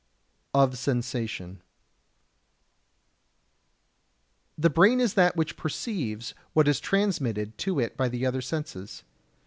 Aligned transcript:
[Sidenote: 0.55 0.67
Of 0.73 0.77
Sensation] 0.79 1.45
70. 1.57 1.63
The 4.57 4.69
brain 4.71 4.99
is 4.99 5.13
that 5.13 5.35
which 5.35 5.55
perceives 5.55 6.33
what 6.53 6.67
is 6.67 6.79
transmitted 6.79 7.55
to 7.59 7.79
it 7.79 7.95
by 7.97 8.09
the 8.09 8.25
other 8.25 8.41
senses. 8.41 9.03